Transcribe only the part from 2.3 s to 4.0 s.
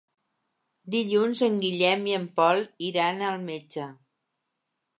Pol iran al metge.